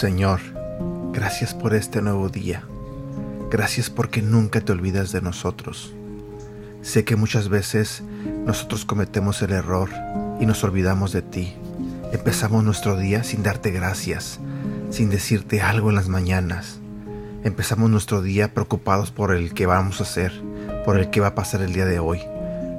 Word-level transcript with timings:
Señor, 0.00 0.40
gracias 1.12 1.52
por 1.54 1.74
este 1.74 2.00
nuevo 2.00 2.30
día. 2.30 2.64
Gracias 3.50 3.90
porque 3.90 4.22
nunca 4.22 4.60
te 4.62 4.72
olvidas 4.72 5.12
de 5.12 5.20
nosotros. 5.20 5.94
Sé 6.82 7.04
que 7.04 7.16
muchas 7.16 7.50
veces 7.50 8.02
nosotros 8.46 8.86
cometemos 8.86 9.42
el 9.42 9.52
error 9.52 9.90
y 10.40 10.46
nos 10.46 10.64
olvidamos 10.64 11.12
de 11.12 11.20
ti. 11.20 11.54
Empezamos 12.12 12.64
nuestro 12.64 12.96
día 12.96 13.24
sin 13.24 13.42
darte 13.42 13.70
gracias, 13.70 14.40
sin 14.90 15.10
decirte 15.10 15.60
algo 15.60 15.90
en 15.90 15.96
las 15.96 16.08
mañanas. 16.08 16.80
Empezamos 17.42 17.88
nuestro 17.88 18.20
día 18.20 18.52
preocupados 18.52 19.10
por 19.10 19.34
el 19.34 19.54
que 19.54 19.64
vamos 19.64 20.00
a 20.00 20.02
hacer, 20.02 20.30
por 20.84 20.98
el 20.98 21.08
que 21.08 21.20
va 21.20 21.28
a 21.28 21.34
pasar 21.34 21.62
el 21.62 21.72
día 21.72 21.86
de 21.86 21.98
hoy. 21.98 22.20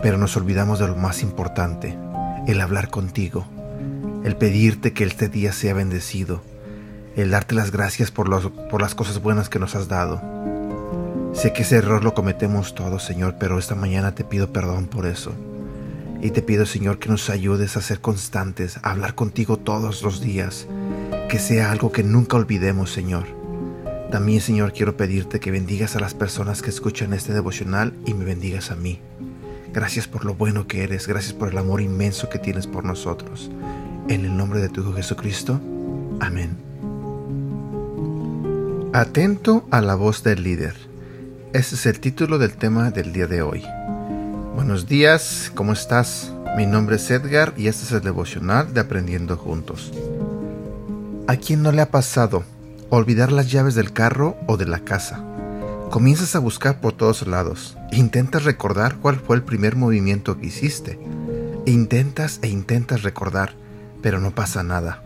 Pero 0.00 0.16
nos 0.16 0.36
olvidamos 0.36 0.78
de 0.78 0.86
lo 0.86 0.94
más 0.94 1.24
importante, 1.24 1.98
el 2.46 2.60
hablar 2.60 2.88
contigo, 2.88 3.46
el 4.22 4.36
pedirte 4.36 4.92
que 4.92 5.02
este 5.02 5.28
día 5.28 5.52
sea 5.52 5.74
bendecido, 5.74 6.40
el 7.16 7.32
darte 7.32 7.56
las 7.56 7.72
gracias 7.72 8.12
por, 8.12 8.52
por 8.68 8.80
las 8.80 8.94
cosas 8.94 9.20
buenas 9.20 9.48
que 9.48 9.58
nos 9.58 9.74
has 9.74 9.88
dado. 9.88 10.22
Sé 11.32 11.52
que 11.52 11.62
ese 11.62 11.78
error 11.78 12.04
lo 12.04 12.14
cometemos 12.14 12.76
todos, 12.76 13.02
Señor, 13.02 13.34
pero 13.40 13.58
esta 13.58 13.74
mañana 13.74 14.14
te 14.14 14.22
pido 14.22 14.52
perdón 14.52 14.86
por 14.86 15.06
eso. 15.06 15.32
Y 16.22 16.30
te 16.30 16.42
pido, 16.42 16.64
Señor, 16.64 17.00
que 17.00 17.08
nos 17.08 17.28
ayudes 17.28 17.76
a 17.76 17.82
ser 17.82 18.00
constantes, 18.00 18.78
a 18.84 18.92
hablar 18.92 19.16
contigo 19.16 19.56
todos 19.56 20.02
los 20.02 20.20
días, 20.20 20.68
que 21.28 21.40
sea 21.40 21.72
algo 21.72 21.90
que 21.90 22.04
nunca 22.04 22.36
olvidemos, 22.36 22.92
Señor. 22.92 23.43
También, 24.10 24.40
Señor, 24.40 24.72
quiero 24.72 24.96
pedirte 24.96 25.40
que 25.40 25.50
bendigas 25.50 25.96
a 25.96 26.00
las 26.00 26.14
personas 26.14 26.62
que 26.62 26.70
escuchan 26.70 27.12
este 27.12 27.32
devocional 27.32 27.94
y 28.06 28.14
me 28.14 28.24
bendigas 28.24 28.70
a 28.70 28.76
mí. 28.76 29.00
Gracias 29.72 30.06
por 30.06 30.24
lo 30.24 30.34
bueno 30.34 30.68
que 30.68 30.84
eres, 30.84 31.08
gracias 31.08 31.32
por 31.32 31.48
el 31.48 31.58
amor 31.58 31.80
inmenso 31.80 32.28
que 32.28 32.38
tienes 32.38 32.66
por 32.66 32.84
nosotros. 32.84 33.50
En 34.08 34.24
el 34.24 34.36
nombre 34.36 34.60
de 34.60 34.68
tu 34.68 34.82
Hijo 34.82 34.92
Jesucristo. 34.92 35.60
Amén. 36.20 36.56
Atento 38.92 39.66
a 39.72 39.80
la 39.80 39.96
voz 39.96 40.22
del 40.22 40.44
líder. 40.44 40.74
Ese 41.52 41.74
es 41.74 41.86
el 41.86 41.98
título 41.98 42.38
del 42.38 42.54
tema 42.54 42.90
del 42.90 43.12
día 43.12 43.26
de 43.26 43.42
hoy. 43.42 43.64
Buenos 44.54 44.86
días, 44.86 45.50
¿cómo 45.56 45.72
estás? 45.72 46.32
Mi 46.56 46.66
nombre 46.66 46.96
es 46.96 47.10
Edgar 47.10 47.54
y 47.56 47.66
este 47.66 47.84
es 47.84 47.90
el 47.90 48.02
devocional 48.02 48.72
de 48.72 48.80
Aprendiendo 48.80 49.36
Juntos. 49.36 49.92
¿A 51.26 51.34
quién 51.36 51.62
no 51.62 51.72
le 51.72 51.82
ha 51.82 51.90
pasado 51.90 52.44
olvidar 52.90 53.32
las 53.32 53.50
llaves 53.50 53.74
del 53.74 53.92
carro 53.92 54.36
o 54.46 54.56
de 54.56 54.66
la 54.66 54.80
casa? 54.80 55.22
Comienzas 55.90 56.34
a 56.34 56.40
buscar 56.40 56.80
por 56.80 56.92
todos 56.92 57.26
lados. 57.26 57.76
Intentas 57.92 58.44
recordar 58.44 58.96
cuál 58.96 59.16
fue 59.16 59.36
el 59.36 59.42
primer 59.42 59.76
movimiento 59.76 60.38
que 60.38 60.46
hiciste. 60.46 60.98
Intentas 61.66 62.40
e 62.42 62.48
intentas 62.48 63.02
recordar, 63.02 63.54
pero 64.02 64.20
no 64.20 64.34
pasa 64.34 64.62
nada. 64.62 65.02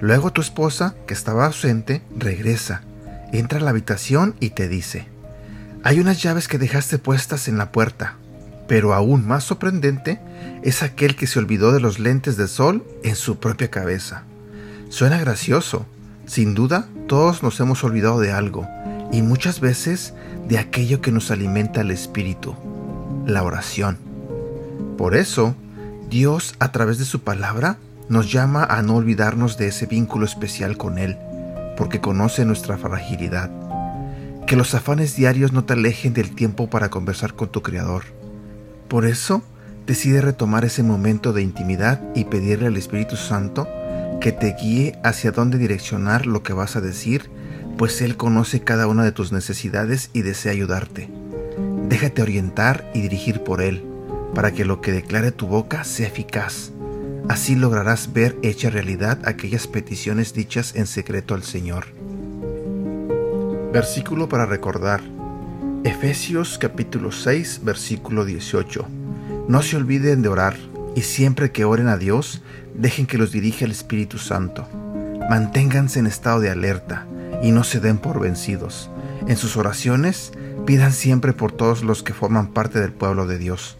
Luego 0.00 0.32
tu 0.32 0.40
esposa, 0.40 0.94
que 1.06 1.14
estaba 1.14 1.46
ausente, 1.46 2.02
regresa, 2.16 2.82
entra 3.32 3.58
a 3.58 3.62
la 3.62 3.70
habitación 3.70 4.36
y 4.40 4.50
te 4.50 4.68
dice, 4.68 5.08
hay 5.82 6.00
unas 6.00 6.22
llaves 6.22 6.48
que 6.48 6.58
dejaste 6.58 6.98
puestas 6.98 7.48
en 7.48 7.58
la 7.58 7.72
puerta, 7.72 8.16
pero 8.68 8.94
aún 8.94 9.26
más 9.26 9.44
sorprendente 9.44 10.20
es 10.62 10.82
aquel 10.82 11.16
que 11.16 11.26
se 11.26 11.38
olvidó 11.38 11.72
de 11.72 11.80
los 11.80 11.98
lentes 11.98 12.36
de 12.36 12.46
sol 12.46 12.84
en 13.02 13.16
su 13.16 13.38
propia 13.38 13.70
cabeza. 13.70 14.24
Suena 14.90 15.18
gracioso. 15.18 15.86
Sin 16.28 16.54
duda, 16.54 16.86
todos 17.06 17.42
nos 17.42 17.58
hemos 17.58 17.82
olvidado 17.84 18.20
de 18.20 18.32
algo, 18.32 18.68
y 19.10 19.22
muchas 19.22 19.60
veces 19.60 20.12
de 20.46 20.58
aquello 20.58 21.00
que 21.00 21.10
nos 21.10 21.30
alimenta 21.30 21.80
el 21.80 21.90
espíritu, 21.90 22.54
la 23.26 23.42
oración. 23.42 23.96
Por 24.98 25.16
eso, 25.16 25.54
Dios, 26.10 26.54
a 26.58 26.70
través 26.70 26.98
de 26.98 27.06
su 27.06 27.20
palabra, 27.20 27.78
nos 28.10 28.30
llama 28.30 28.62
a 28.62 28.82
no 28.82 28.96
olvidarnos 28.96 29.56
de 29.56 29.68
ese 29.68 29.86
vínculo 29.86 30.26
especial 30.26 30.76
con 30.76 30.98
Él, 30.98 31.16
porque 31.78 32.00
conoce 32.00 32.44
nuestra 32.44 32.76
fragilidad 32.76 33.50
que 34.46 34.56
los 34.56 34.74
afanes 34.74 35.14
diarios 35.14 35.52
no 35.52 35.64
te 35.64 35.74
alejen 35.74 36.14
del 36.14 36.34
tiempo 36.34 36.70
para 36.70 36.88
conversar 36.88 37.34
con 37.34 37.48
tu 37.48 37.60
Creador. 37.60 38.04
Por 38.88 39.04
eso, 39.04 39.42
decide 39.86 40.22
retomar 40.22 40.64
ese 40.64 40.82
momento 40.82 41.34
de 41.34 41.42
intimidad 41.42 42.00
y 42.14 42.24
pedirle 42.24 42.68
al 42.68 42.78
Espíritu 42.78 43.16
Santo 43.16 43.68
que 44.20 44.32
te 44.32 44.54
guíe 44.60 44.98
hacia 45.04 45.30
dónde 45.30 45.58
direccionar 45.58 46.26
lo 46.26 46.42
que 46.42 46.52
vas 46.52 46.76
a 46.76 46.80
decir, 46.80 47.30
pues 47.76 48.02
Él 48.02 48.16
conoce 48.16 48.60
cada 48.60 48.86
una 48.86 49.04
de 49.04 49.12
tus 49.12 49.32
necesidades 49.32 50.10
y 50.12 50.22
desea 50.22 50.52
ayudarte. 50.52 51.08
Déjate 51.88 52.22
orientar 52.22 52.90
y 52.94 53.00
dirigir 53.00 53.42
por 53.44 53.62
Él, 53.62 53.84
para 54.34 54.52
que 54.52 54.64
lo 54.64 54.80
que 54.80 54.92
declare 54.92 55.32
tu 55.32 55.46
boca 55.46 55.84
sea 55.84 56.08
eficaz. 56.08 56.72
Así 57.28 57.54
lograrás 57.54 58.12
ver 58.12 58.36
hecha 58.42 58.70
realidad 58.70 59.18
aquellas 59.24 59.66
peticiones 59.66 60.34
dichas 60.34 60.74
en 60.74 60.86
secreto 60.86 61.34
al 61.34 61.42
Señor. 61.42 61.86
Versículo 63.72 64.28
para 64.28 64.46
recordar. 64.46 65.00
Efesios 65.84 66.58
capítulo 66.58 67.12
6, 67.12 67.60
versículo 67.62 68.24
18. 68.24 68.86
No 69.46 69.62
se 69.62 69.76
olviden 69.76 70.22
de 70.22 70.28
orar 70.28 70.67
y 70.98 71.02
siempre 71.02 71.52
que 71.52 71.64
oren 71.64 71.86
a 71.86 71.96
Dios, 71.96 72.42
dejen 72.74 73.06
que 73.06 73.18
los 73.18 73.30
dirija 73.30 73.64
el 73.64 73.70
Espíritu 73.70 74.18
Santo. 74.18 74.66
Manténganse 75.30 76.00
en 76.00 76.08
estado 76.08 76.40
de 76.40 76.50
alerta 76.50 77.06
y 77.40 77.52
no 77.52 77.62
se 77.62 77.78
den 77.78 77.98
por 77.98 78.18
vencidos. 78.18 78.90
En 79.28 79.36
sus 79.36 79.56
oraciones, 79.56 80.32
pidan 80.66 80.92
siempre 80.92 81.32
por 81.32 81.52
todos 81.52 81.84
los 81.84 82.02
que 82.02 82.14
forman 82.14 82.48
parte 82.48 82.80
del 82.80 82.90
pueblo 82.90 83.28
de 83.28 83.38
Dios. 83.38 83.76